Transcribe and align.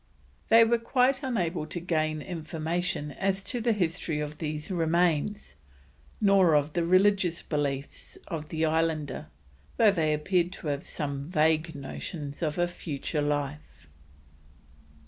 "They 0.49 0.63
were 0.63 0.79
quite 0.79 1.21
unable 1.21 1.67
to 1.67 1.79
gain 1.79 2.23
information 2.23 3.11
as 3.11 3.39
to 3.43 3.61
the 3.61 3.71
history 3.71 4.19
of 4.19 4.39
these 4.39 4.71
remains, 4.71 5.53
nor 6.19 6.55
of 6.55 6.73
the 6.73 6.83
religious 6.83 7.43
belief 7.43 8.17
of 8.27 8.49
the 8.49 8.65
islander, 8.65 9.27
though 9.77 9.91
they 9.91 10.11
appeared 10.15 10.53
to 10.53 10.69
have 10.69 10.87
some 10.87 11.29
vague 11.29 11.75
notions 11.75 12.41
of 12.41 12.57
a 12.57 12.65
future 12.67 13.21
life. 13.21 13.85